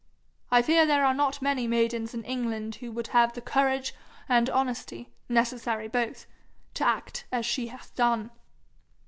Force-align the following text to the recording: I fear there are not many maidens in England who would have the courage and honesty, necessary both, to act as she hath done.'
I 0.49 0.63
fear 0.63 0.83
there 0.87 1.05
are 1.05 1.13
not 1.13 1.43
many 1.43 1.67
maidens 1.67 2.15
in 2.15 2.23
England 2.23 2.73
who 2.81 2.91
would 2.91 3.09
have 3.09 3.33
the 3.33 3.39
courage 3.39 3.93
and 4.27 4.49
honesty, 4.49 5.11
necessary 5.29 5.87
both, 5.87 6.25
to 6.73 6.83
act 6.87 7.25
as 7.31 7.45
she 7.45 7.67
hath 7.67 7.93
done.' 7.93 8.31